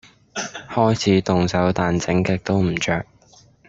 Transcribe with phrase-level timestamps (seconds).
[0.67, 3.05] 開始動手但整極都唔着